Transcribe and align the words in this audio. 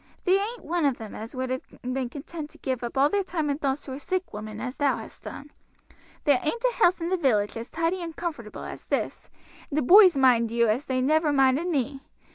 There 0.25 0.43
ain't 0.43 0.65
one 0.65 0.83
of 0.85 0.97
them 0.97 1.13
as 1.13 1.35
would 1.35 1.51
have 1.51 1.61
been 1.83 2.09
content 2.09 2.49
to 2.49 2.57
give 2.57 2.83
up 2.83 2.97
all 2.97 3.07
their 3.07 3.21
time 3.21 3.51
and 3.51 3.61
thoughts 3.61 3.83
to 3.85 3.93
a 3.93 3.99
sick 3.99 4.33
woman 4.33 4.59
as 4.59 4.75
thou 4.77 4.97
hast 4.97 5.21
done. 5.21 5.51
There 6.23 6.39
ain't 6.41 6.65
a 6.67 6.73
house 6.81 7.01
in 7.01 7.09
the 7.09 7.17
village 7.17 7.55
as 7.55 7.69
tidy 7.69 8.01
and 8.01 8.15
comfortable 8.15 8.63
as 8.63 8.85
this, 8.85 9.29
and 9.69 9.77
the 9.77 9.83
boys 9.83 10.17
mind 10.17 10.49
you 10.49 10.67
as 10.67 10.85
they 10.85 11.01
never 11.01 11.31
minded 11.31 11.67
me. 11.67 12.01